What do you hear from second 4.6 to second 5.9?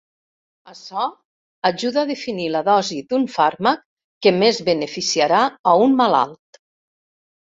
beneficiarà a